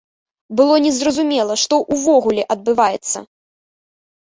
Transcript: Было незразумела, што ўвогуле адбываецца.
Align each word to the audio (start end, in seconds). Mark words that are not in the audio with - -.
Было 0.59 0.79
незразумела, 0.85 1.59
што 1.65 1.79
ўвогуле 1.97 2.49
адбываецца. 2.57 3.19